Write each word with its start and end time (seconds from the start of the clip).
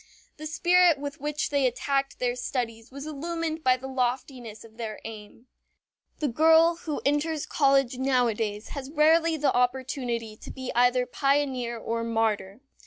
The 0.37 0.47
spirit 0.47 0.97
with 0.97 1.21
which 1.21 1.51
they 1.51 1.67
attacked 1.67 2.17
their 2.17 2.35
studies 2.35 2.89
was 2.91 3.05
illumined 3.05 3.63
by 3.63 3.77
the 3.77 3.85
loftiness 3.85 4.63
of 4.63 4.77
their 4.77 4.99
aim. 5.05 5.45
The 6.17 6.27
girl 6.27 6.77
who 6.77 7.03
enters 7.05 7.45
college 7.45 7.99
nowadays 7.99 8.69
has 8.69 8.89
rarely 8.89 9.37
the 9.37 9.53
opportunity 9.53 10.35
to 10.37 10.49
be 10.49 10.71
either 10.73 11.05
pioneer 11.05 11.77
or 11.77 12.03
martyr. 12.03 12.61